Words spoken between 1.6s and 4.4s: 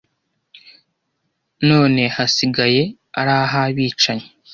none hasigaye ari ah’abicanyi